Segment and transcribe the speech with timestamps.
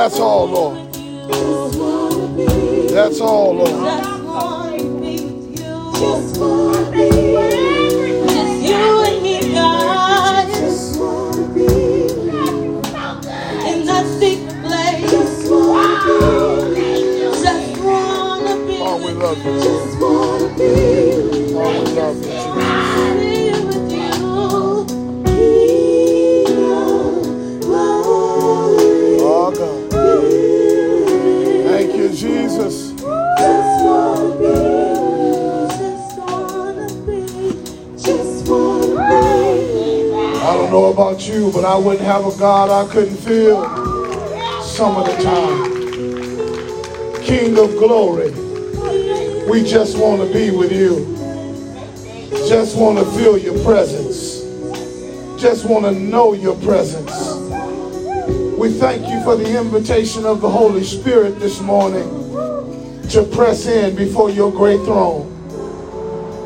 [0.00, 0.59] That's all, Lord.
[42.60, 43.62] God I couldn't feel
[44.60, 45.72] some of the time.
[47.22, 48.32] King of glory,
[49.50, 51.06] we just want to be with you.
[52.46, 54.42] Just want to feel your presence.
[55.40, 57.32] Just want to know your presence.
[58.58, 62.10] We thank you for the invitation of the Holy Spirit this morning
[63.08, 65.32] to press in before your great throne.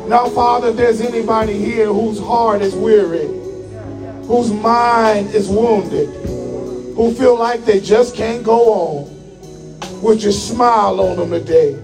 [0.07, 3.44] Now, Father, if there's anybody here whose heart is weary,
[4.27, 6.09] whose mind is wounded,
[6.95, 11.79] who feel like they just can't go on, would you smile on them today?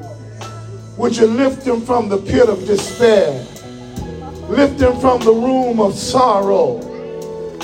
[0.97, 3.31] Would you lift them from the pit of despair?
[4.49, 6.73] Lift them from the room of sorrow.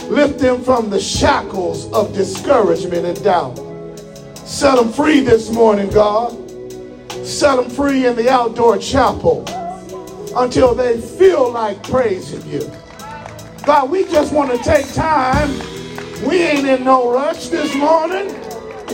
[0.10, 3.58] Lift them from the shackles of discouragement and doubt.
[4.36, 6.32] Set them free this morning, God.
[7.26, 9.44] Set them free in the outdoor chapel
[10.38, 12.72] until they feel like praising you.
[13.68, 15.50] God, we just want to take time.
[16.26, 18.34] We ain't in no rush this morning.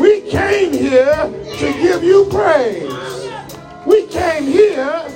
[0.01, 1.13] We came here
[1.59, 2.91] to give you praise.
[3.85, 5.07] We came here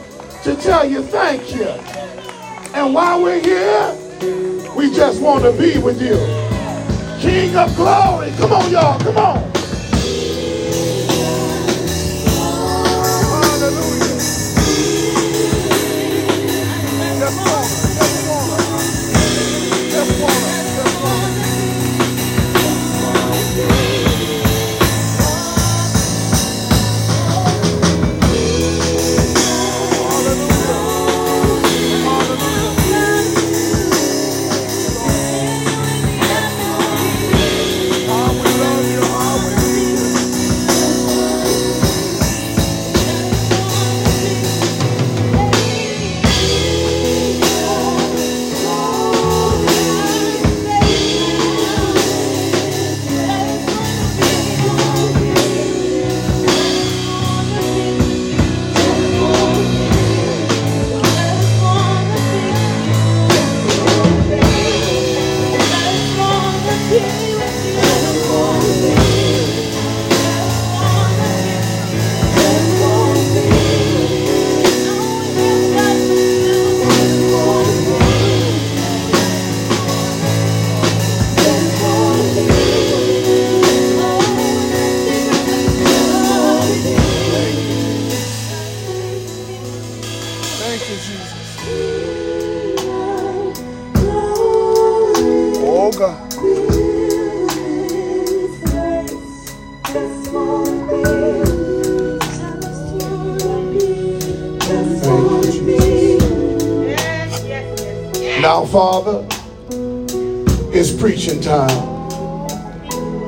[0.43, 1.69] to tell you thank you.
[2.75, 6.17] And while we're here, we just want to be with you.
[7.19, 8.31] King of glory.
[8.37, 8.99] Come on, y'all.
[8.99, 9.56] Come on.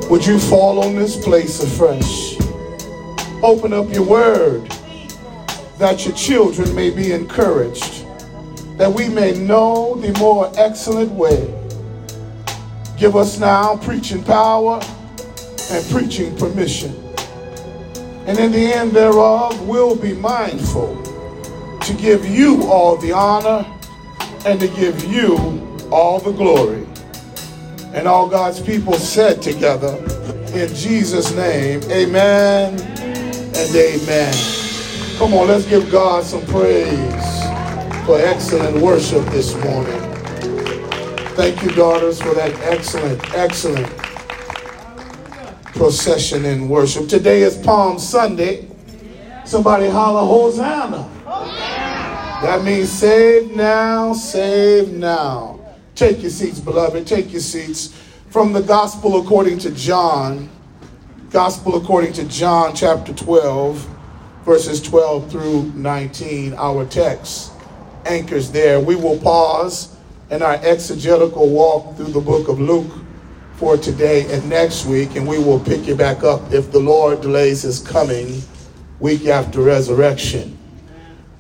[0.10, 2.36] Would you fall on this place afresh?
[3.44, 4.68] Open up your word
[5.78, 8.08] that your children may be encouraged,
[8.80, 11.54] that we may know the more excellent way.
[12.98, 14.82] Give us now preaching power
[15.70, 16.92] and preaching permission.
[18.26, 21.04] And in the end thereof, we'll be mindful
[21.82, 23.64] to give you all the honor
[24.44, 25.38] and to give you
[25.92, 26.79] all the glory.
[28.00, 29.98] And all God's people said together,
[30.54, 34.34] in Jesus' name, amen and amen.
[35.18, 37.44] Come on, let's give God some praise
[38.06, 40.00] for excellent worship this morning.
[41.36, 43.94] Thank you, daughters, for that excellent, excellent
[45.76, 47.10] procession in worship.
[47.10, 48.66] Today is Palm Sunday.
[49.44, 51.10] Somebody holler, Hosanna.
[51.28, 51.46] Oh,
[52.44, 55.59] that means save now, save now.
[56.00, 57.06] Take your seats, beloved.
[57.06, 57.94] Take your seats.
[58.30, 60.50] From the Gospel according to John,
[61.30, 63.86] Gospel according to John, chapter 12,
[64.46, 67.52] verses 12 through 19, our text
[68.06, 68.80] anchors there.
[68.80, 69.94] We will pause
[70.32, 72.94] in our exegetical walk through the book of Luke
[73.56, 77.20] for today and next week, and we will pick it back up if the Lord
[77.20, 78.42] delays his coming
[79.02, 80.58] week after resurrection.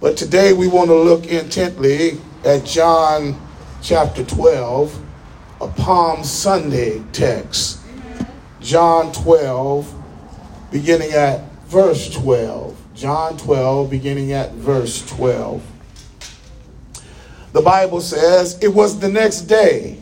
[0.01, 3.39] But today we want to look intently at John
[3.81, 5.01] chapter 12,
[5.61, 7.79] a Palm Sunday text.
[8.61, 9.93] John 12,
[10.71, 12.75] beginning at verse 12.
[12.95, 15.65] John 12, beginning at verse 12.
[17.53, 19.97] The Bible says, It was the next day,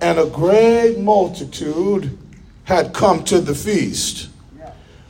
[0.00, 2.18] and a great multitude
[2.64, 4.28] had come to the feast.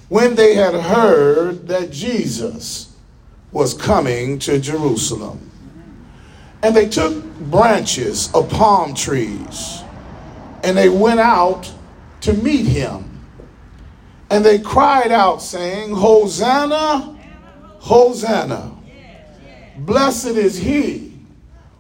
[0.09, 2.95] When they had heard that Jesus
[3.53, 5.51] was coming to Jerusalem.
[6.63, 9.83] And they took branches of palm trees
[10.63, 11.73] and they went out
[12.21, 13.09] to meet him.
[14.31, 17.19] And they cried out, saying, Hosanna,
[17.81, 18.73] Hosanna.
[19.79, 21.13] Blessed is he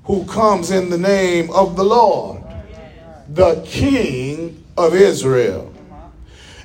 [0.05, 2.43] who comes in the name of the Lord,
[3.29, 5.73] the King of Israel.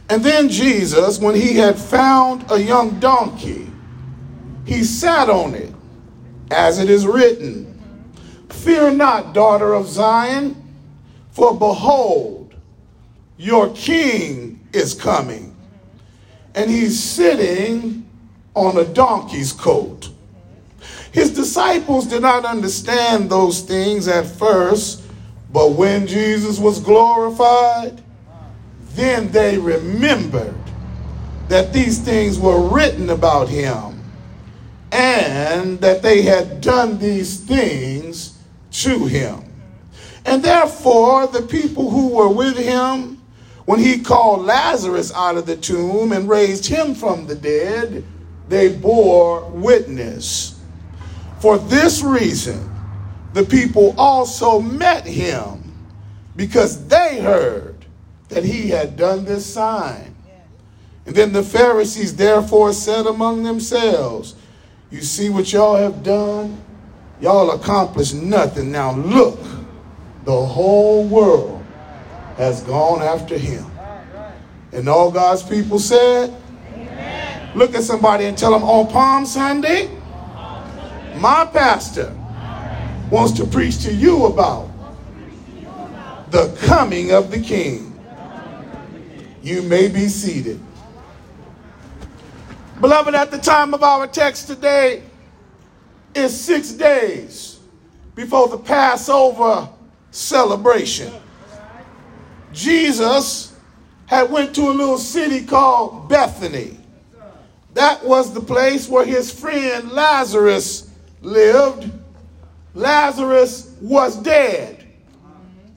[0.10, 3.69] And then Jesus, when he had found a young donkey,
[4.65, 5.74] he sat on it,
[6.50, 7.76] as it is written,
[8.49, 10.55] Fear not, daughter of Zion,
[11.31, 12.55] for behold,
[13.37, 15.55] your king is coming,
[16.55, 18.09] and he's sitting
[18.55, 20.09] on a donkey's coat.
[21.11, 25.03] His disciples did not understand those things at first,
[25.51, 28.01] but when Jesus was glorified,
[28.93, 30.55] then they remembered
[31.49, 34.03] that these things were written about him
[34.91, 38.26] and that they had done these things
[38.84, 39.43] to him.
[40.25, 43.22] And therefore, the people who were with him,
[43.65, 48.03] when he called Lazarus out of the tomb and raised him from the dead,
[48.50, 50.60] they bore witness.
[51.39, 52.69] For this reason,
[53.34, 55.74] the people also met him
[56.36, 57.86] because they heard
[58.29, 60.15] that he had done this sign.
[61.05, 64.36] And then the Pharisees therefore said among themselves,
[64.91, 66.62] you see what y'all have done?
[67.19, 68.71] Y'all accomplished nothing.
[68.71, 69.39] Now look,
[70.25, 71.63] the whole world
[72.38, 73.65] has gone after him.
[74.71, 76.36] And all God's people said,
[76.74, 77.50] Amen.
[77.55, 79.89] Look at somebody and tell them on Palm Sunday,
[81.15, 82.15] my pastor
[83.09, 84.69] wants to preach to you about
[86.29, 87.97] the coming of the King.
[89.41, 90.59] You may be seated.
[92.81, 95.01] Beloved, at the time of our text today
[96.17, 97.59] is six days
[98.15, 99.69] before the Passover
[100.12, 101.13] celebration.
[102.51, 103.55] Jesus
[104.07, 106.77] had went to a little city called Bethany.
[107.74, 110.89] That was the place where his friend Lazarus
[111.21, 111.91] lived.
[112.74, 114.86] Lazarus was dead,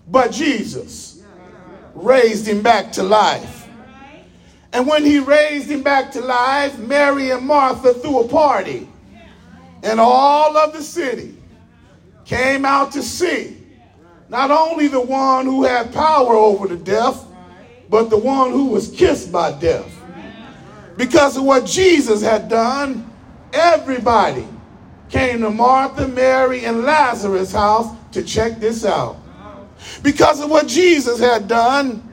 [0.08, 1.22] but Jesus
[1.94, 3.68] raised him back to life.
[4.72, 8.88] And when he raised him back to life, Mary and Martha threw a party.
[9.82, 11.36] And all of the city
[12.24, 13.56] came out to see
[14.28, 17.24] not only the one who had power over the deaf,
[17.88, 19.90] but the one who was kissed by death.
[20.96, 23.10] Because of what Jesus had done,
[23.52, 24.46] everybody
[25.08, 29.16] came to Martha, Mary, and Lazarus' house to check this out.
[30.02, 32.06] Because of what Jesus had done,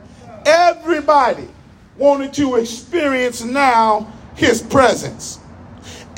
[0.46, 1.48] everybody
[1.98, 5.40] wanted to experience now his presence.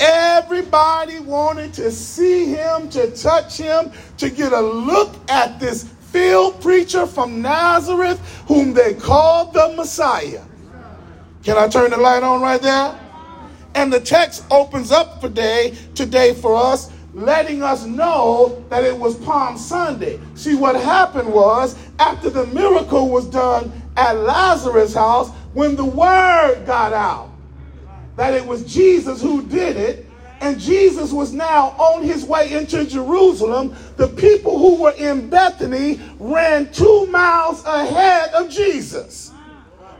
[0.00, 6.60] Everybody wanted to see him, to touch him, to get a look at this field
[6.62, 10.42] preacher from Nazareth whom they called the Messiah.
[11.44, 12.98] Can I turn the light on right there?
[13.74, 18.96] And the text opens up for today, today for us, letting us know that it
[18.96, 20.18] was Palm Sunday.
[20.34, 26.64] See, what happened was after the miracle was done at Lazarus' house, when the word
[26.66, 27.29] got out
[28.20, 30.04] that it was Jesus who did it,
[30.42, 35.98] and Jesus was now on his way into Jerusalem, the people who were in Bethany
[36.18, 39.32] ran two miles ahead of Jesus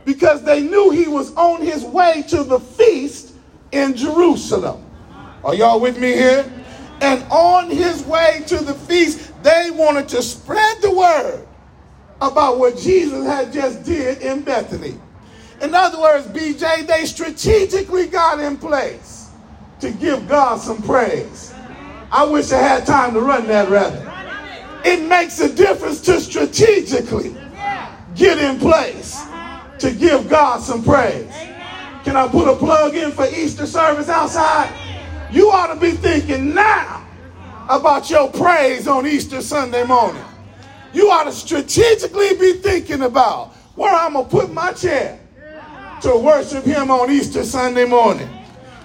[0.05, 3.33] because they knew he was on his way to the feast
[3.71, 4.85] in Jerusalem.
[5.43, 6.45] Are y'all with me here?
[7.01, 11.47] And on his way to the feast, they wanted to spread the word
[12.21, 14.93] about what Jesus had just did in Bethany.
[15.61, 19.29] In other words, BJ, they strategically got in place
[19.79, 21.53] to give God some praise.
[22.11, 24.07] I wish I had time to run that rather.
[24.83, 27.35] It makes a difference to strategically
[28.15, 29.23] get in place
[29.79, 31.31] to give God some praise.
[32.03, 34.73] Can I put a plug in for Easter service outside?
[35.31, 37.05] You ought to be thinking now
[37.69, 40.23] about your praise on Easter Sunday morning.
[40.91, 45.20] You ought to strategically be thinking about where I'm going to put my chair
[46.01, 48.29] to worship Him on Easter Sunday morning.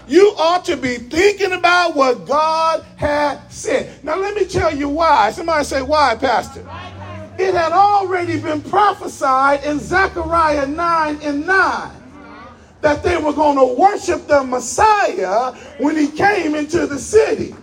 [0.09, 4.05] You ought to be thinking about what God had said.
[4.05, 5.33] Now, let me tell you why.
[5.33, 6.61] Somebody say, Why, Pastor?
[7.39, 11.91] It had already been prophesied in Zechariah 9 and 9
[12.81, 17.55] that they were going to worship the Messiah when he came into the city.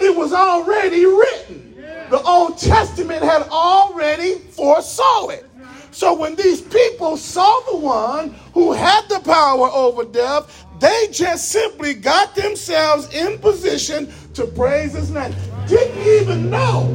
[0.00, 1.74] It was already written.
[2.10, 5.48] The Old Testament had already foresaw it.
[5.94, 11.50] So when these people saw the one who had the power over death, they just
[11.50, 15.32] simply got themselves in position to praise his name.
[15.68, 16.90] Didn't even know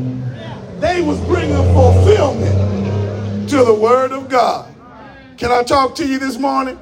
[0.82, 4.70] they was bringing fulfillment to the word of God.
[5.38, 6.78] Can I talk to you this morning?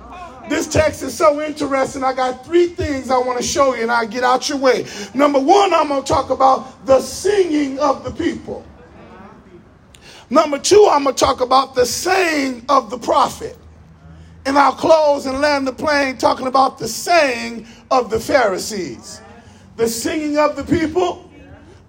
[0.49, 2.03] This text is so interesting.
[2.03, 4.87] I got three things I want to show you, and I get out your way.
[5.13, 8.65] Number one, I'm going to talk about the singing of the people.
[10.29, 13.57] Number two, I'm going to talk about the saying of the prophet.
[14.45, 19.21] And I'll close and land the plane talking about the saying of the Pharisees.
[19.77, 21.29] The singing of the people,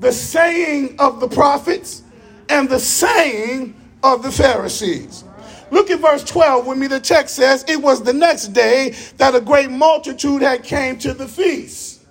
[0.01, 2.03] the saying of the prophets,
[2.49, 5.25] and the saying of the Pharisees.
[5.71, 6.87] Look at verse 12 with me.
[6.87, 11.13] The text says, It was the next day that a great multitude had came to
[11.13, 12.03] the feast.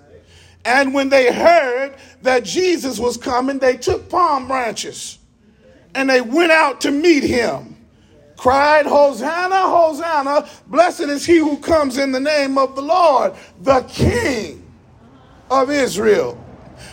[0.64, 5.17] And when they heard that Jesus was coming, they took palm branches
[5.98, 7.76] and they went out to meet him.
[8.36, 13.80] Cried, Hosanna, Hosanna, blessed is he who comes in the name of the Lord, the
[13.80, 14.64] King
[15.50, 16.38] of Israel.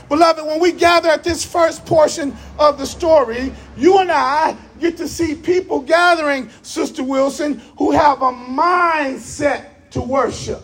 [0.10, 4.98] Beloved, when we gather at this first portion of the story, you and I get
[4.98, 10.64] to see people gathering, Sister Wilson, who have a mindset to worship.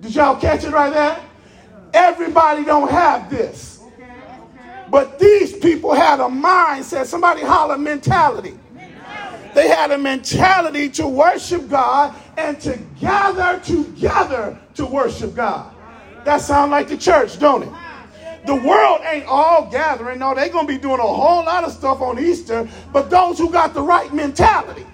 [0.00, 1.20] Did y'all catch it right there?
[1.92, 3.71] Everybody don't have this.
[4.92, 8.58] But these people had a mindset, somebody holler mentality.
[9.54, 15.74] They had a mentality to worship God and to gather together to worship God.
[16.26, 17.70] That sounds like the church, don't it?
[18.44, 20.18] The world ain't all gathering.
[20.18, 22.68] No, they're going to be doing a whole lot of stuff on Easter.
[22.92, 24.86] But those who got the right mentality,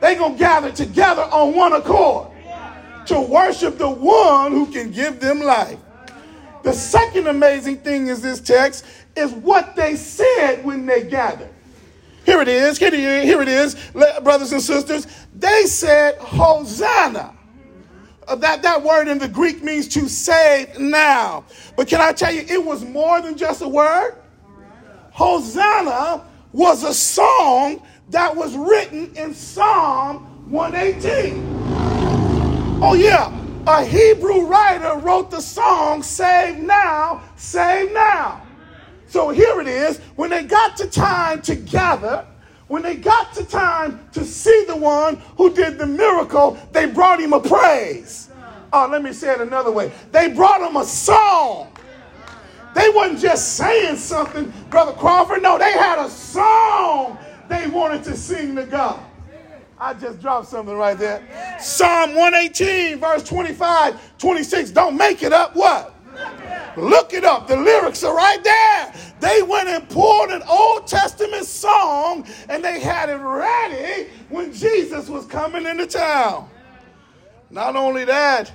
[0.00, 2.32] they're going to gather together on one accord
[3.06, 5.78] to worship the one who can give them life.
[6.68, 8.84] The second amazing thing is this text
[9.16, 11.48] is what they said when they gathered.
[12.26, 12.76] Here it is.
[12.76, 12.92] Here
[13.40, 13.74] it is,
[14.22, 15.06] brothers and sisters.
[15.34, 17.34] They said, Hosanna.
[18.26, 21.46] Uh, that, that word in the Greek means to save now.
[21.74, 24.16] But can I tell you, it was more than just a word?
[25.12, 26.22] Hosanna
[26.52, 31.42] was a song that was written in Psalm 118.
[32.82, 33.47] Oh, yeah.
[33.68, 38.40] A Hebrew writer wrote the song, Save Now, Save Now.
[39.08, 39.98] So here it is.
[40.16, 42.24] When they got to time to gather,
[42.68, 47.20] when they got to time to see the one who did the miracle, they brought
[47.20, 48.30] him a praise.
[48.72, 49.92] Oh, let me say it another way.
[50.12, 51.70] They brought him a song.
[52.74, 55.42] They wasn't just saying something, Brother Crawford.
[55.42, 57.18] No, they had a song
[57.50, 58.98] they wanted to sing to God.
[59.80, 61.22] I just dropped something right there.
[61.60, 64.70] Psalm 118, verse 25, 26.
[64.70, 65.54] Don't make it up.
[65.54, 65.94] What?
[66.76, 67.46] Look it up.
[67.48, 68.92] The lyrics are right there.
[69.20, 75.08] They went and pulled an Old Testament song and they had it ready when Jesus
[75.08, 76.48] was coming into town.
[77.50, 78.52] Not only that,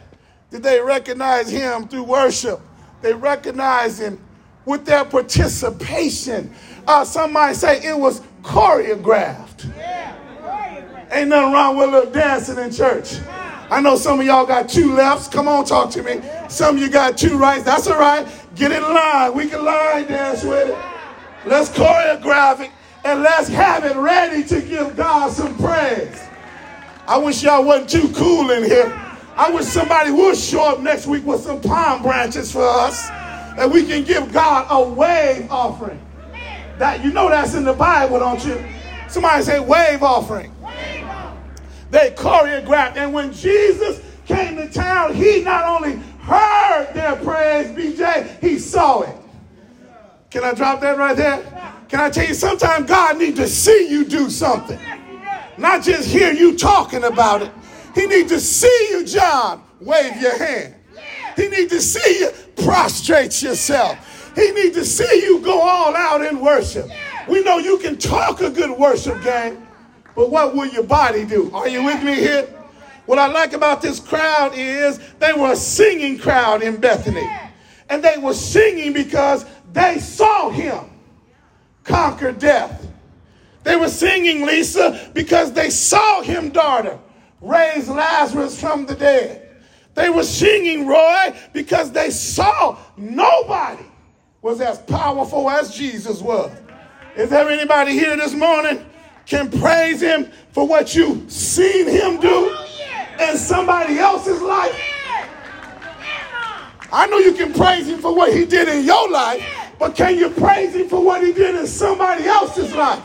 [0.51, 2.61] did they recognize him through worship,
[3.01, 4.19] they recognized him
[4.65, 6.53] with their participation.
[6.87, 9.72] Uh, some might say it was choreographed.
[11.13, 13.19] Ain't nothing wrong with a little dancing in church.
[13.69, 15.27] I know some of y'all got two lefts.
[15.27, 16.21] Come on, talk to me.
[16.49, 17.63] Some of you got two rights.
[17.63, 18.27] That's all right.
[18.55, 19.35] Get in line.
[19.35, 20.77] We can line dance with it.
[21.45, 22.71] Let's choreograph it
[23.03, 26.19] and let's have it ready to give God some praise.
[27.07, 28.91] I wish y'all wasn't too cool in here.
[29.35, 33.07] I wish somebody would show up next week with some palm branches for us
[33.57, 35.99] and we can give God a wave offering.
[36.79, 38.63] That you know that's in the Bible, don't you?
[39.09, 40.52] Somebody say wave offering.
[41.93, 42.97] They choreographed.
[42.97, 49.01] And when Jesus came to town, he not only heard their praise, BJ, he saw
[49.01, 49.15] it.
[50.31, 51.43] Can I drop that right there?
[51.89, 54.79] Can I tell you, sometimes God needs to see you do something,
[55.59, 57.51] not just hear you talking about it.
[57.93, 60.73] He needs to see you, John, wave your hand.
[61.35, 64.33] He needs to see you prostrate yourself.
[64.33, 66.89] He needs to see you go all out in worship.
[67.29, 69.67] We know you can talk a good worship game,
[70.15, 71.51] but what will your body do?
[71.53, 72.47] Are you with me here?
[73.05, 77.27] What I like about this crowd is they were a singing crowd in Bethany.
[77.89, 80.85] And they were singing because they saw him
[81.83, 82.87] conquer death.
[83.63, 86.99] They were singing, Lisa, because they saw him, daughter,
[87.41, 89.49] raise Lazarus from the dead.
[89.95, 93.85] They were singing, Roy, because they saw nobody
[94.41, 96.51] was as powerful as Jesus was.
[97.15, 98.85] Is there anybody here this morning
[99.25, 102.55] can praise him for what you've seen him do
[103.19, 104.75] in somebody else's life?
[106.91, 109.43] I know you can praise him for what he did in your life,
[109.79, 113.01] but can you praise him for what he did in somebody else's life?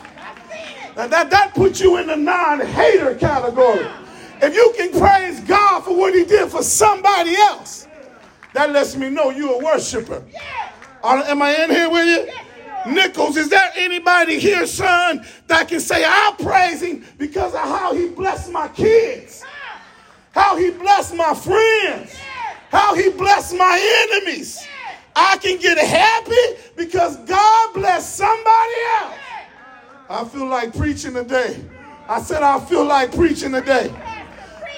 [0.96, 3.86] Now that, that puts you in the non-hater category.
[4.42, 7.86] If you can praise God for what he did for somebody else,
[8.52, 10.22] that lets me know you're a worshiper.
[11.02, 12.32] Are- Am I in here with you?
[12.86, 17.94] Nichols, is there anybody here, son, that can say, I'll praise him because of how
[17.94, 19.44] he blessed my kids,
[20.32, 22.16] how he blessed my friends,
[22.70, 24.66] how he blessed my enemies?
[25.16, 29.14] I can get happy because God blessed somebody else.
[30.08, 31.62] I feel like preaching today.
[32.08, 33.92] I said, I feel like preaching today.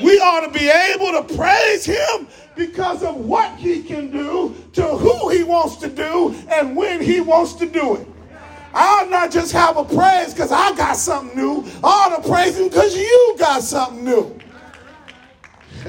[0.02, 2.26] We ought to be able to praise him
[2.68, 7.18] because of what he can do, to who he wants to do, and when he
[7.18, 8.06] wants to do it.
[8.74, 11.64] I'll not just have a praise because I got something new.
[11.82, 14.38] I ought to praise him because you got something new.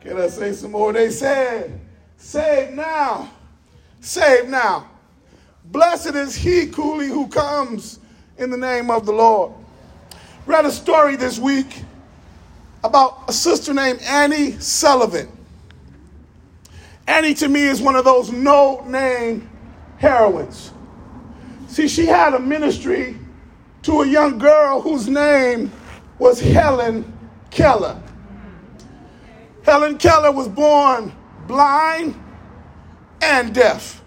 [0.00, 0.92] Can I say some more?
[0.92, 1.80] They said,
[2.16, 3.30] Save now.
[4.00, 4.90] Save now.
[5.66, 8.00] Blessed is he, Cooley, who comes
[8.38, 9.52] in the name of the Lord.
[10.46, 11.84] Read a story this week
[12.84, 15.28] about a sister named Annie Sullivan.
[17.06, 19.48] Annie, to me, is one of those no name
[19.98, 20.72] heroines.
[21.68, 23.18] See, she had a ministry
[23.82, 25.72] to a young girl whose name
[26.18, 27.12] was Helen
[27.50, 28.00] Keller.
[29.64, 31.12] Helen Keller was born
[31.46, 32.20] blind
[33.20, 34.02] and deaf.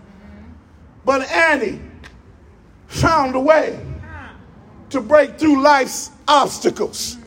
[1.05, 1.81] But Annie
[2.87, 3.79] found a way
[4.89, 7.17] to break through life's obstacles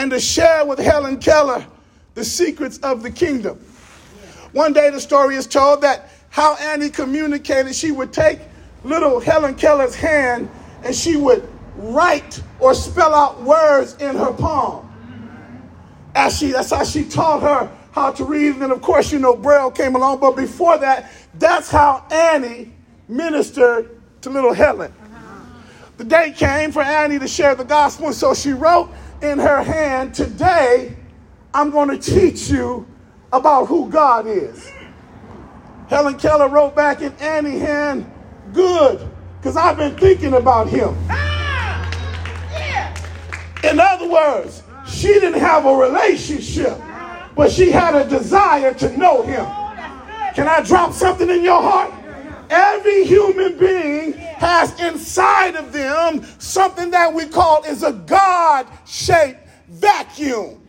[0.00, 1.66] and to share with Helen Keller
[2.14, 3.58] the secrets of the kingdom.
[4.52, 8.38] One day, the story is told that how Annie communicated, she would take
[8.82, 10.48] little Helen Keller's hand
[10.84, 14.90] and she would write or spell out words in her palm.
[16.14, 18.56] As she, that's how she taught her how to read.
[18.56, 20.20] And of course, you know, Braille came along.
[20.20, 22.72] But before that, that's how Annie
[23.06, 24.94] ministered to little Helen.
[25.98, 28.88] The day came for Annie to share the gospel, and so she wrote
[29.22, 30.96] in her hand, Today,
[31.52, 32.86] I'm going to teach you
[33.32, 34.70] about who God is.
[35.88, 38.10] Helen Keller wrote back in Annie's hand,
[38.52, 40.96] Good, because I've been thinking about him.
[41.08, 41.90] Ah,
[43.64, 46.78] in other words, she didn't have a relationship,
[47.36, 49.44] but she had a desire to know him.
[49.46, 51.92] Oh, Can I drop something in your heart?
[52.48, 60.66] Every human being has inside of them something that we call is a God-shaped vacuum.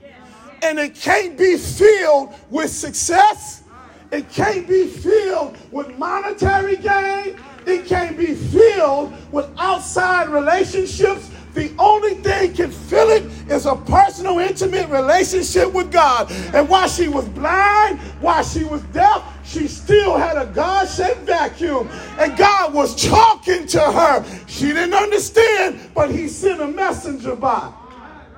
[0.61, 3.63] And it can't be filled with success.
[4.11, 7.39] It can't be filled with monetary gain.
[7.65, 11.30] It can't be filled with outside relationships.
[11.53, 16.31] The only thing can fill it is a personal, intimate relationship with God.
[16.53, 21.21] And while she was blind, while she was deaf, she still had a God shaped
[21.21, 21.89] vacuum.
[22.17, 24.25] And God was talking to her.
[24.47, 27.73] She didn't understand, but He sent a messenger by.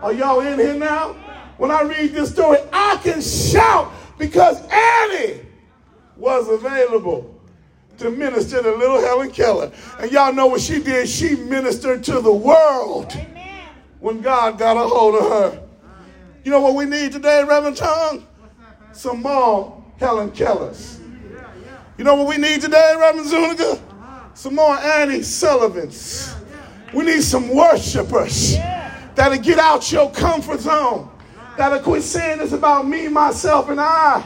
[0.01, 1.13] Are y'all in here now?
[1.57, 5.41] When I read this story, I can shout because Annie
[6.17, 7.32] was available
[7.97, 9.71] to minister to little Helen Keller.
[9.99, 11.07] And y'all know what she did?
[11.07, 13.13] She ministered to the world
[13.99, 15.63] when God got a hold of her.
[16.43, 18.27] You know what we need today, Reverend Tongue?
[18.91, 20.99] Some more Helen Kellers.
[21.97, 23.79] You know what we need today, Reverend Zuniga?
[24.33, 26.35] Some more Annie Sullivans.
[26.93, 28.55] We need some worshipers
[29.15, 31.09] that'll get out your comfort zone,
[31.57, 34.23] that'll quit saying it's about me, myself, and I,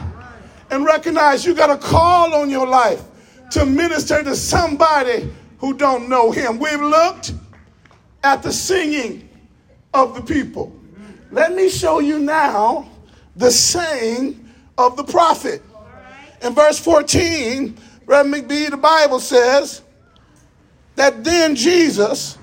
[0.70, 3.02] and recognize you got a call on your life
[3.50, 6.58] to minister to somebody who don't know him.
[6.58, 7.32] We've looked
[8.22, 9.28] at the singing
[9.94, 10.72] of the people.
[11.30, 12.88] Let me show you now
[13.36, 15.62] the saying of the prophet.
[16.42, 19.82] In verse 14, Reverend McBee, the Bible says
[20.94, 22.38] that then Jesus,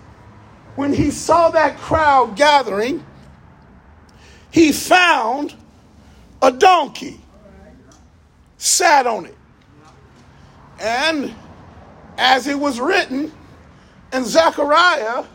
[0.75, 3.03] when he saw that crowd gathering,
[4.51, 5.55] he found
[6.41, 7.19] a donkey,
[8.57, 9.35] sat on it.
[10.79, 11.33] And
[12.17, 13.31] as it was written
[14.13, 15.25] in Zechariah,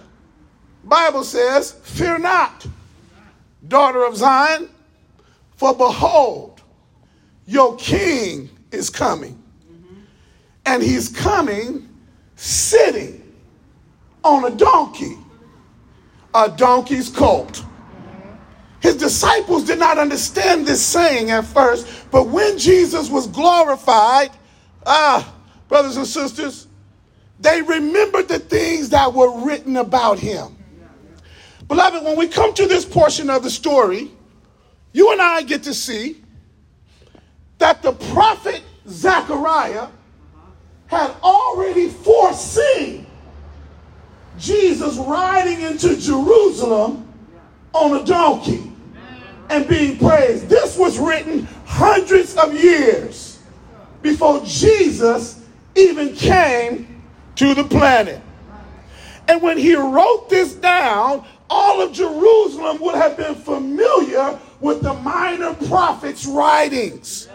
[0.84, 2.66] Bible says, Fear not,
[3.66, 4.68] daughter of Zion,
[5.56, 6.62] for behold,
[7.46, 9.36] your king is coming.
[10.64, 11.88] And he's coming
[12.36, 13.20] sitting
[14.22, 15.16] on a donkey,
[16.34, 17.64] a donkey's colt.
[18.80, 24.30] His disciples did not understand this saying at first, but when Jesus was glorified,
[24.86, 25.34] ah,
[25.68, 26.66] brothers and sisters,
[27.40, 30.56] they remembered the things that were written about him.
[31.68, 34.10] Beloved, when we come to this portion of the story,
[34.92, 36.22] you and I get to see
[37.58, 39.88] that the prophet Zechariah
[40.88, 43.06] had already foreseen
[44.38, 47.06] Jesus riding into Jerusalem
[47.72, 48.72] on a donkey
[49.50, 50.48] and being praised.
[50.48, 53.29] This was written hundreds of years
[54.02, 57.02] before Jesus even came
[57.36, 58.20] to the planet.
[59.28, 64.94] And when he wrote this down, all of Jerusalem would have been familiar with the
[64.94, 67.28] minor prophets' writings.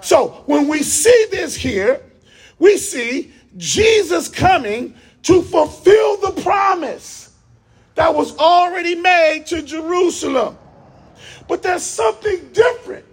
[0.00, 2.02] So when we see this here,
[2.58, 7.32] we see Jesus coming to fulfill the promise
[7.94, 10.58] that was already made to Jerusalem.
[11.48, 13.04] But there's something different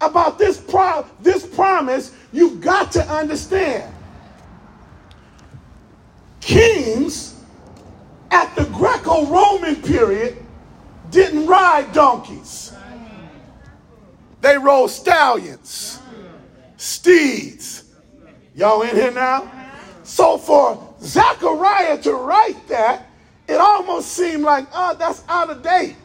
[0.00, 3.92] about this, pro- this promise you've got to understand.
[6.40, 7.42] Kings
[8.30, 10.36] at the Greco Roman period
[11.10, 12.72] didn't ride donkeys,
[14.40, 16.00] they rode stallions,
[16.76, 17.84] steeds.
[18.54, 19.50] Y'all in here now?
[20.02, 23.06] So for Zechariah to write that,
[23.48, 25.96] it almost seemed like, oh, that's out of date.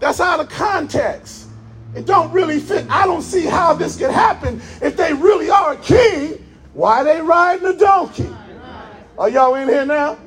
[0.00, 1.41] That's out of context.
[1.94, 2.86] It don't really fit.
[2.88, 4.60] I don't see how this could happen.
[4.80, 8.28] If they really are a king, why they riding a donkey?
[9.18, 10.18] Are y'all in here now?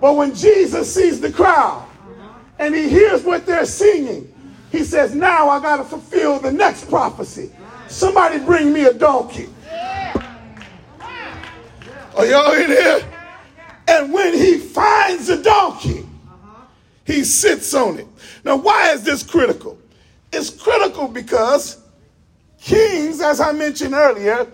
[0.00, 1.88] But when Jesus sees the crowd
[2.58, 4.32] and he hears what they're singing,
[4.70, 7.50] he says, Now I got to fulfill the next prophecy.
[7.88, 9.48] Somebody bring me a donkey.
[12.14, 13.12] Are y'all in here?
[13.88, 16.06] And when he finds a donkey,
[17.04, 18.06] he sits on it.
[18.44, 19.78] Now, why is this critical?
[20.36, 21.78] It's critical because
[22.60, 24.46] kings, as I mentioned earlier,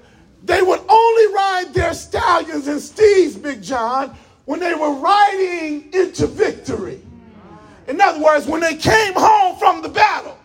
[0.45, 6.29] they would only ride their stallions and steeds, Big John, when they were riding into
[6.29, 7.01] victory.
[7.88, 10.38] In other words, when they came home from the battle,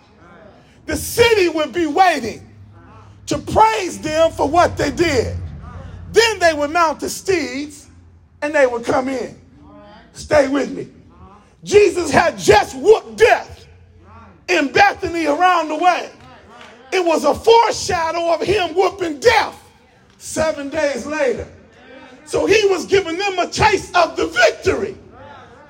[0.88, 2.42] the city would be waiting
[3.28, 5.38] to praise them for what they did.
[6.14, 7.90] Then they would mount the steeds
[8.42, 9.40] and they would come in.
[10.14, 10.88] Stay with me.
[11.64, 13.57] Jesus had just whooped death
[14.48, 16.10] in Bethany around the way.
[16.92, 19.62] It was a foreshadow of him whooping death
[20.18, 21.48] seven days later.
[22.26, 24.98] So he was giving them a taste of the victory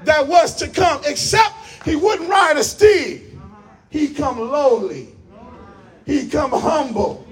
[0.04, 1.54] that was to come, except
[1.86, 3.40] he wouldn't ride a steed.
[3.90, 5.10] He come lowly.
[6.06, 7.28] He come humble.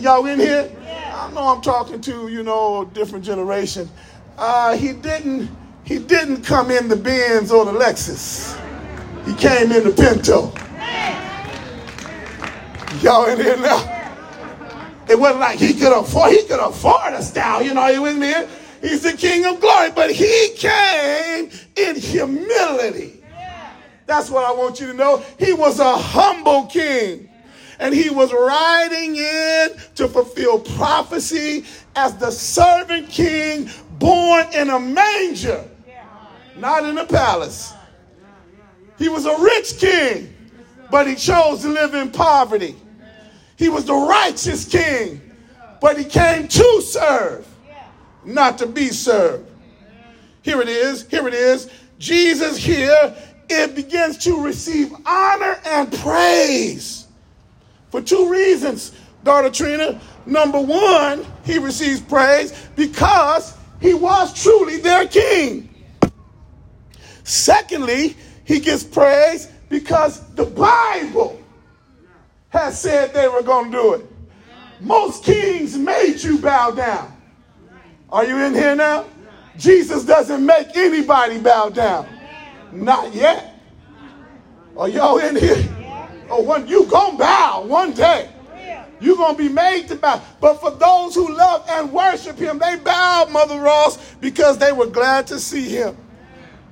[0.00, 0.70] Y'all in here?
[1.12, 3.88] I know I'm talking to, you know, a different generation.
[4.36, 5.50] Uh, he didn't
[5.84, 8.58] he didn't come in the Benz or the Lexus.
[9.26, 10.52] He came in the Pinto.
[13.00, 13.90] Y'all in here now?
[15.08, 17.76] It wasn't like he could afford he could afford a stallion.
[17.76, 18.32] Are you with me?
[18.80, 23.22] He's the King of Glory, but he came in humility.
[24.06, 25.24] That's what I want you to know.
[25.38, 27.28] He was a humble king.
[27.78, 31.64] and he was riding in to fulfill prophecy
[31.96, 35.64] as the servant king born in a manger,
[36.56, 37.72] not in a palace.
[38.98, 40.34] He was a rich king,
[40.90, 42.76] but he chose to live in poverty.
[43.56, 45.20] He was the righteous king,
[45.80, 47.46] but he came to serve,
[48.24, 49.50] not to be served.
[50.42, 51.06] Here it is.
[51.08, 51.70] Here it is.
[51.98, 53.16] Jesus here,
[53.48, 57.04] it begins to receive honor and praise
[57.94, 58.90] for two reasons,
[59.22, 60.00] daughter Trina.
[60.26, 65.72] Number one, he receives praise because he was truly their king.
[67.22, 71.40] Secondly, he gets praise because the Bible
[72.50, 74.06] has said they were going to do it.
[74.80, 77.10] Most kings made you bow down.
[78.10, 79.06] Are you in here now?
[79.56, 82.06] Jesus doesn't make anybody bow down.
[82.72, 83.54] Not yet.
[84.76, 85.64] Are y'all in here?
[86.28, 88.30] Oh, one you gonna bow one day.
[89.00, 90.20] You're gonna be made to bow.
[90.40, 94.86] But for those who love and worship him, they bowed, Mother Ross, because they were
[94.86, 95.96] glad to see him.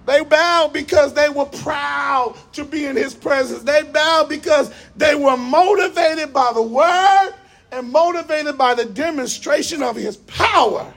[0.07, 3.63] They bowed because they were proud to be in his presence.
[3.63, 7.35] They bowed because they were motivated by the word
[7.71, 10.93] and motivated by the demonstration of his power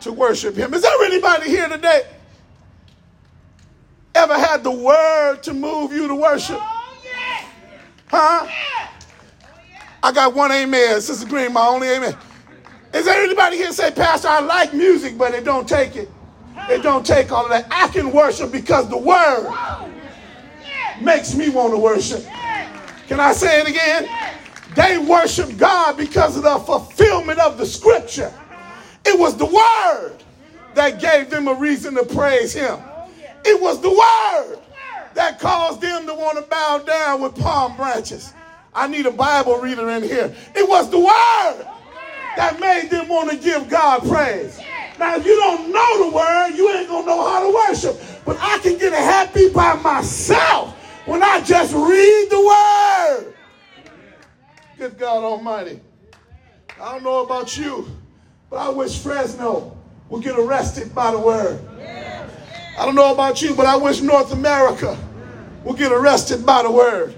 [0.00, 0.74] to worship him.
[0.74, 2.02] Is there anybody here today
[4.14, 6.58] ever had the word to move you to worship?
[6.58, 6.92] Oh,
[8.08, 8.46] huh?
[8.46, 8.90] Oh,
[10.02, 11.00] I got one amen.
[11.00, 12.14] Sister Green, my only amen.
[12.92, 16.10] Is there anybody here say, Pastor, I like music, but it don't take it.
[16.68, 17.66] It don't take all of that.
[17.70, 19.52] I can worship because the word
[21.00, 22.24] makes me want to worship.
[23.06, 24.08] Can I say it again?
[24.74, 28.32] They worship God because of the fulfillment of the scripture.
[29.04, 30.16] It was the word
[30.74, 32.78] that gave them a reason to praise him.
[33.44, 34.58] It was the word
[35.14, 38.32] that caused them to want to bow down with palm branches.
[38.74, 40.34] I need a Bible reader in here.
[40.56, 41.68] It was the word
[42.36, 44.58] that made them want to give God praise.
[44.98, 48.00] Now, if you don't know the word, you ain't going to know how to worship.
[48.24, 50.74] But I can get happy by myself
[51.06, 53.34] when I just read the word.
[54.78, 55.80] Good God Almighty.
[56.80, 57.88] I don't know about you,
[58.50, 59.76] but I wish Fresno
[60.08, 61.60] would get arrested by the word.
[62.76, 64.98] I don't know about you, but I wish North America
[65.64, 67.14] would get arrested by the word.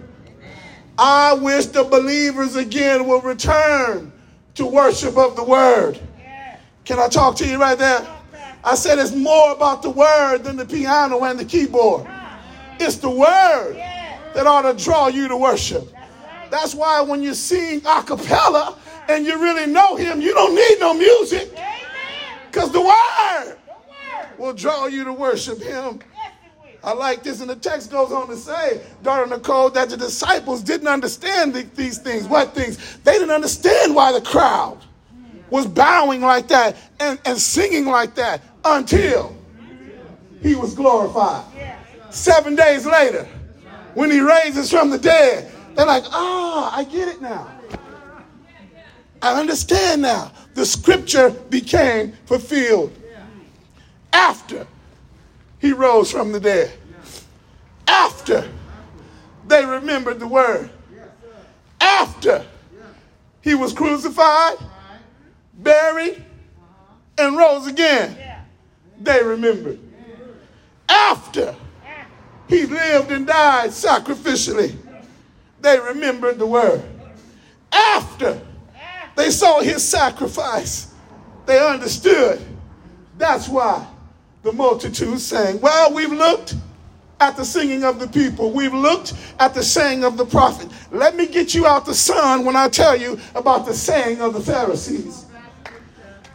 [0.98, 4.12] I wish the believers again will return
[4.54, 5.98] to worship of the word.
[6.86, 8.06] Can I talk to you right there?
[8.62, 12.06] I said it's more about the word than the piano and the keyboard.
[12.78, 13.74] It's the word
[14.34, 15.92] that ought to draw you to worship.
[16.48, 20.78] That's why when you sing a cappella and you really know him, you don't need
[20.78, 21.50] no music.
[22.46, 23.56] Because the word
[24.38, 25.98] will draw you to worship him.
[26.84, 30.62] I like this, and the text goes on to say, daughter Nicole, that the disciples
[30.62, 32.28] didn't understand the, these things.
[32.28, 32.98] What things?
[32.98, 34.78] They didn't understand why the crowd
[35.50, 39.36] was bowing like that and, and singing like that until
[40.42, 41.44] he was glorified.
[42.10, 43.28] Seven days later,
[43.94, 47.50] when he raises from the dead, they're like, ah, I get it now.
[49.22, 50.32] I understand now.
[50.54, 52.92] The scripture became fulfilled
[54.12, 54.66] after
[55.58, 56.72] he rose from the dead.
[57.86, 58.48] After
[59.48, 60.70] they remembered the word.
[61.80, 62.44] After
[63.42, 64.56] he was crucified,
[65.56, 66.22] buried,
[67.18, 68.16] and rose again.
[69.00, 69.78] They remembered.
[70.88, 71.54] After
[72.48, 74.76] he lived and died sacrificially,
[75.60, 76.82] they remembered the word.
[77.72, 78.40] After
[79.16, 80.94] they saw his sacrifice,
[81.46, 82.40] they understood.
[83.18, 83.86] That's why
[84.42, 85.60] the multitude sang.
[85.60, 86.54] Well, we've looked
[87.18, 88.52] at the singing of the people.
[88.52, 90.70] We've looked at the saying of the prophet.
[90.90, 94.34] Let me get you out the sun when I tell you about the saying of
[94.34, 95.25] the Pharisees.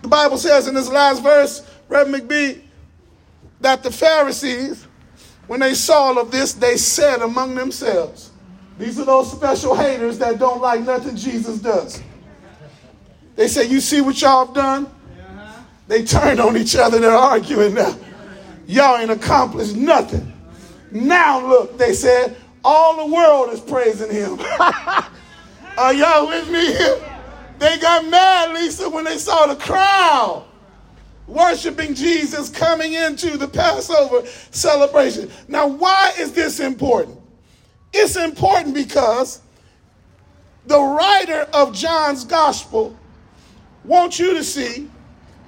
[0.01, 2.61] The Bible says in this last verse, Reverend McBee,
[3.59, 4.87] that the Pharisees,
[5.47, 8.31] when they saw all of this, they said among themselves,
[8.77, 12.01] these are those special haters that don't like nothing Jesus does.
[13.35, 14.89] They say, You see what y'all have done?
[15.87, 16.97] They turned on each other.
[16.97, 17.95] And they're arguing now.
[18.65, 20.31] Y'all ain't accomplished nothing.
[20.91, 24.39] Now look, they said, all the world is praising him.
[25.77, 27.10] Are y'all with me here?
[27.61, 30.45] They got mad, Lisa, when they saw the crowd
[31.27, 35.29] worshiping Jesus coming into the Passover celebration.
[35.47, 37.19] Now, why is this important?
[37.93, 39.41] It's important because
[40.65, 42.97] the writer of John's gospel
[43.83, 44.89] wants you to see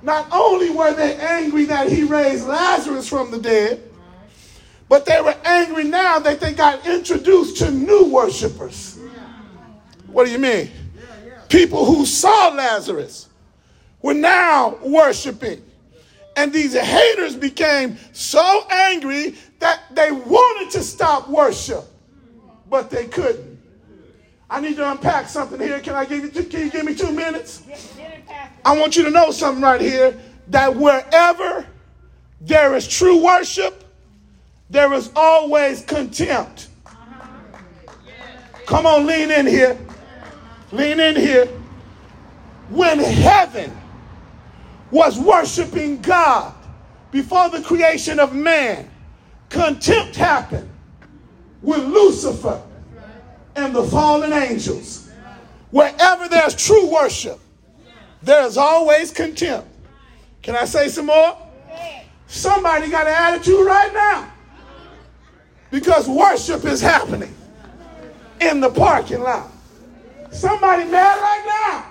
[0.03, 3.81] not only were they angry that he raised Lazarus from the dead,
[4.87, 8.99] but they were angry now that they got introduced to new worshipers.
[10.05, 10.69] What do you mean?
[11.53, 13.29] People who saw Lazarus
[14.01, 15.63] were now worshiping.
[16.35, 21.83] And these haters became so angry that they wanted to stop worship,
[22.71, 23.61] but they couldn't.
[24.49, 25.79] I need to unpack something here.
[25.79, 27.61] Can I give you can you give me two minutes?
[28.65, 31.67] I want you to know something right here that wherever
[32.41, 33.83] there is true worship,
[34.71, 36.69] there is always contempt.
[38.65, 39.77] Come on, lean in here.
[40.73, 41.45] Lean in here.
[42.69, 43.71] When heaven
[44.89, 46.53] was worshiping God
[47.11, 48.89] before the creation of man,
[49.49, 50.67] contempt happened
[51.61, 52.59] with Lucifer
[53.55, 55.11] and the fallen angels.
[55.69, 57.39] Wherever there's true worship,
[58.23, 59.67] there's always contempt.
[60.41, 61.37] Can I say some more?
[62.25, 64.31] Somebody got an attitude right now
[65.69, 67.33] because worship is happening
[68.41, 69.52] in the parking lot.
[70.33, 71.85] Somebody mad right now.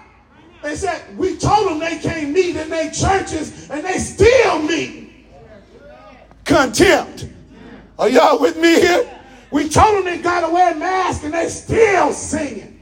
[0.62, 5.10] They said, we told them they can't meet in their churches and they still meet.
[6.44, 7.28] Contempt.
[7.98, 9.20] Are y'all with me here?
[9.50, 12.80] We told them they got to wear masks and they still singing.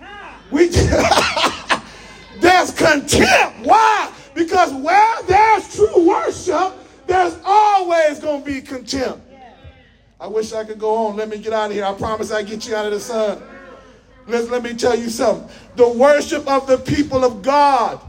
[0.50, 0.68] We
[2.40, 3.60] There's contempt.
[3.66, 4.12] Why?
[4.34, 6.74] Because where there's true worship,
[7.06, 9.20] there's always to be contempt.
[10.18, 11.16] I wish I could go on.
[11.16, 11.84] Let me get out of here.
[11.84, 13.42] I promise I get you out of the sun.
[14.30, 15.48] Let's, let me tell you something.
[15.76, 18.00] The worship of the people of God,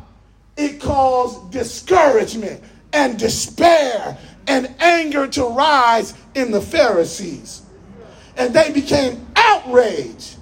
[0.58, 7.62] it caused discouragement and despair and anger to rise in the Pharisees.
[8.38, 10.38] And they became outraged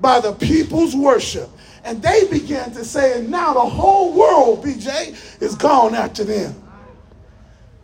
[0.00, 1.48] by the people's worship.
[1.84, 6.54] And they began to say, and now the whole world, BJ, is gone after them.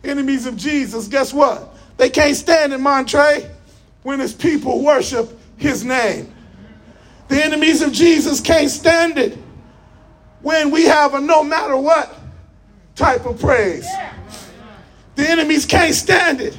[0.03, 1.75] Enemies of Jesus, guess what?
[1.97, 3.49] They can't stand in Monterey
[4.01, 6.33] when his people worship his name.
[7.31, 9.37] The enemies of Jesus can't stand it
[10.41, 12.13] when we have a no matter what
[12.93, 13.87] type of praise.
[15.15, 16.55] The enemies can't stand it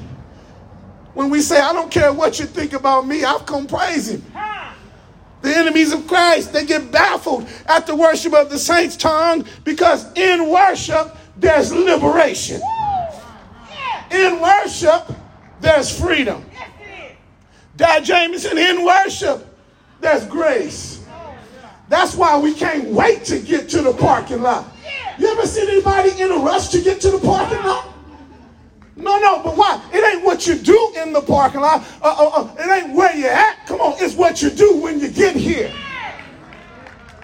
[1.13, 4.25] when we say, I don't care what you think about me, I've come praise him.
[5.43, 10.11] The enemies of Christ, they get baffled at the worship of the saints' tongue because
[10.15, 12.63] in worship, there's liberation.
[14.11, 15.13] In worship,
[15.61, 16.47] there's freedom.
[17.77, 19.52] Dad Jameson, in worship,
[20.03, 21.05] there's grace.
[21.89, 24.67] That's why we can't wait to get to the parking lot.
[25.19, 27.89] You ever seen anybody in a rush to get to the parking lot?
[28.97, 29.83] No, no, but why?
[29.93, 31.87] It ain't what you do in the parking lot.
[32.03, 33.67] Uh, uh, uh, it ain't where you at.
[33.67, 35.73] Come on, it's what you do when you get here.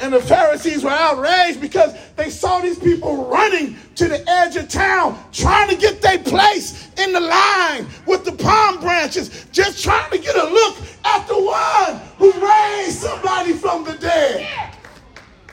[0.00, 4.68] And the Pharisees were outraged because they saw these people running to the edge of
[4.68, 10.10] town, trying to get their place in the line with the palm branches, just trying
[10.10, 14.74] to get a look at the one who raised somebody from the dead.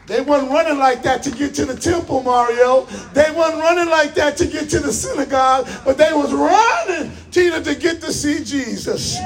[0.07, 2.85] They weren't running like that to get to the temple, Mario.
[3.13, 7.63] They weren't running like that to get to the synagogue, but they was running, Tina,
[7.63, 9.17] to get to see Jesus.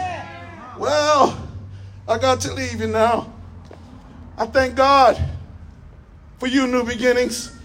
[0.77, 1.47] Well,
[2.07, 3.33] I got to leave you now.
[4.37, 5.21] I thank God
[6.37, 7.57] for you, new beginnings.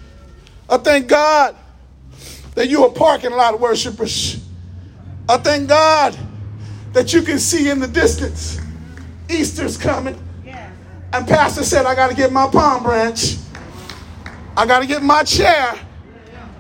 [0.69, 1.55] I thank God
[2.57, 4.45] that you are parking lot worshipers.
[5.29, 6.19] I thank God
[6.93, 8.61] that you can see in the distance
[9.29, 10.21] Easter's coming.
[11.13, 13.37] And Pastor said, I got to get my palm branch.
[14.57, 15.79] I got to get my chair.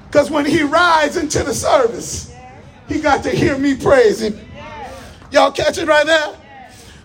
[0.07, 2.33] Because when he rides into the service,
[2.89, 4.39] he got to hear me praise him.
[5.33, 6.37] Y'all catch it right there?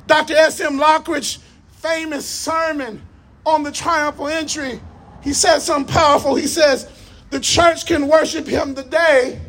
[0.05, 0.35] Dr.
[0.35, 0.77] S.M.
[0.77, 1.39] Lockridge
[1.79, 3.01] famous sermon
[3.45, 4.79] on the triumphal entry,
[5.21, 6.35] he said something powerful.
[6.35, 6.89] He says,
[7.29, 9.39] The church can worship him today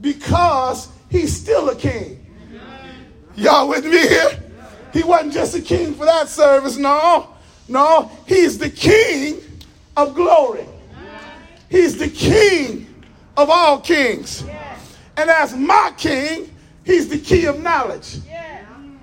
[0.00, 2.24] because he's still a king.
[3.34, 4.47] Y'all with me here?
[4.92, 7.28] He wasn't just a king for that service, no.
[7.68, 9.40] No, he's the king
[9.96, 10.64] of glory.
[11.68, 12.86] He's the king
[13.36, 14.44] of all kings.
[15.16, 18.18] And as my king, he's the key of knowledge.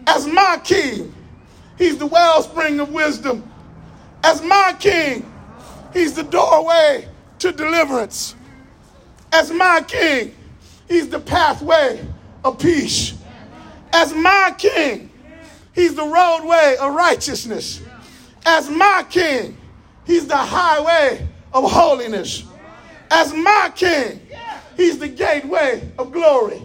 [0.07, 1.13] As my king,
[1.77, 3.43] He's the wellspring of wisdom.
[4.23, 5.31] As my king,
[5.93, 7.07] he's the doorway
[7.39, 8.35] to deliverance.
[9.31, 10.33] As my king,
[10.87, 12.05] he's the pathway
[12.43, 13.13] of peace.
[13.91, 15.09] As my king,
[15.75, 17.81] he's the roadway of righteousness.
[18.45, 19.57] As my king,
[20.05, 22.43] he's the highway of holiness.
[23.11, 24.19] As my king,
[24.75, 26.61] he's the gateway of glory.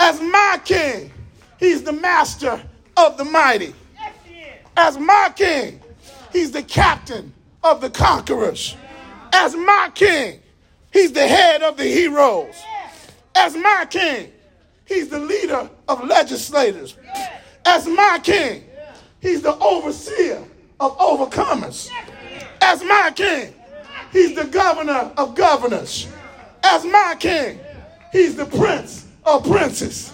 [0.00, 1.12] As my king,
[1.58, 2.60] he's the master
[2.96, 3.74] of the mighty
[4.80, 5.80] as my king.
[6.32, 7.32] He's the captain
[7.62, 8.76] of the conquerors.
[9.32, 10.40] As my king,
[10.92, 12.54] he's the head of the heroes.
[13.34, 14.32] As my king,
[14.86, 16.96] he's the leader of legislators.
[17.64, 18.64] As my king,
[19.20, 20.42] he's the overseer
[20.78, 21.90] of overcomers.
[22.60, 23.54] As my king,
[24.12, 26.08] he's the governor of governors.
[26.62, 27.58] As my king,
[28.12, 30.12] he's the prince of princes.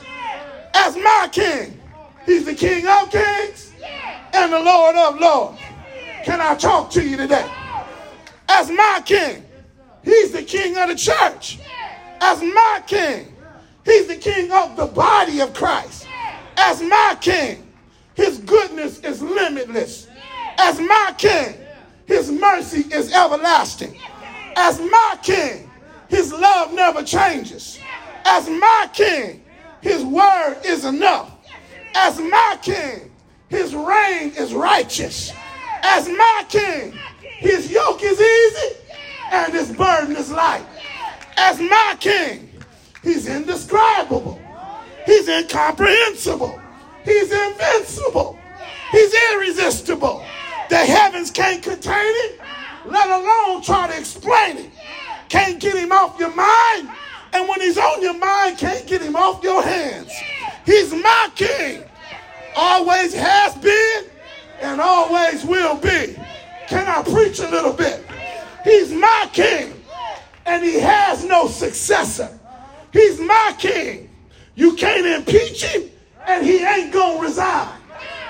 [0.74, 1.80] As my king,
[2.24, 3.72] he's the king of kings
[4.32, 5.58] and the lord of lords.
[6.24, 7.48] Can I talk to you today?
[8.48, 9.44] As my king,
[10.02, 11.58] he's the king of the church.
[12.20, 13.34] As my king,
[13.84, 16.05] he's the king of the body of Christ.
[16.56, 17.66] As my king,
[18.14, 20.08] his goodness is limitless.
[20.58, 21.54] As my king,
[22.06, 23.98] his mercy is everlasting.
[24.56, 25.70] As my king,
[26.08, 27.78] his love never changes.
[28.24, 29.44] As my king,
[29.80, 31.32] his word is enough.
[31.94, 33.10] As my king,
[33.48, 35.32] his reign is righteous.
[35.82, 38.76] As my king, his yoke is easy
[39.30, 40.64] and his burden is light.
[41.36, 42.50] As my king,
[43.02, 44.40] he's indescribable.
[45.06, 46.60] He's incomprehensible.
[47.04, 48.38] He's invincible.
[48.90, 50.24] He's irresistible.
[50.68, 52.40] The heavens can't contain it,
[52.86, 54.70] let alone try to explain it.
[55.28, 56.90] Can't get him off your mind.
[57.32, 60.12] And when he's on your mind, can't get him off your hands.
[60.64, 61.84] He's my king.
[62.56, 64.04] Always has been
[64.60, 66.16] and always will be.
[66.68, 68.04] Can I preach a little bit?
[68.64, 69.72] He's my king
[70.46, 72.36] and he has no successor.
[72.92, 74.05] He's my king.
[74.56, 75.90] You can't impeach him
[76.26, 77.68] and he ain't gonna resign.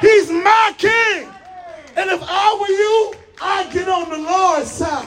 [0.01, 1.29] He's my king.
[1.97, 5.07] And if I were you, I'd get on the Lord's side.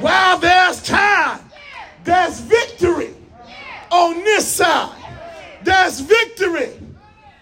[0.00, 1.40] While there's time,
[2.04, 3.14] there's victory
[3.90, 4.98] on this side.
[5.62, 6.72] There's victory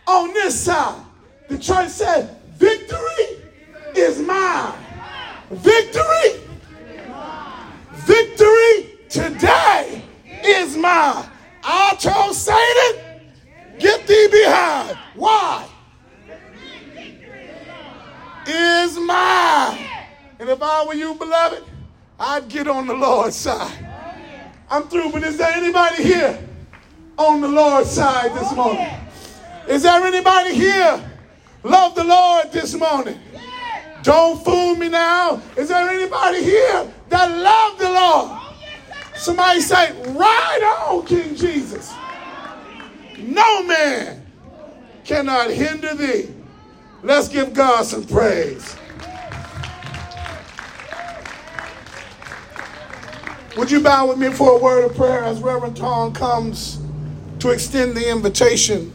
[0.07, 1.03] on this side.
[1.49, 3.43] The church said, Victory
[3.97, 4.75] is mine.
[5.51, 6.41] Victory,
[7.95, 10.03] victory today
[10.45, 11.25] is mine.
[11.63, 13.11] I told Satan,
[13.79, 14.99] Get thee behind.
[15.15, 15.67] Why?
[18.47, 19.79] Is mine.
[20.39, 21.65] And if I were you, beloved,
[22.19, 23.87] I'd get on the Lord's side.
[24.71, 26.47] I'm through, but is there anybody here
[27.17, 28.87] on the Lord's side this morning?
[29.67, 31.03] Is there anybody here
[31.63, 33.19] love the Lord this morning?
[34.03, 35.41] Don't fool me now.
[35.57, 38.40] Is there anybody here that love the Lord?
[39.21, 41.93] Somebody say, right on, King Jesus.
[43.19, 44.27] No man
[45.05, 46.35] cannot hinder thee.
[47.03, 48.77] Let's give God some praise.
[53.59, 56.81] Would you bow with me for a word of prayer as Reverend Tom comes
[57.41, 58.91] to extend the invitation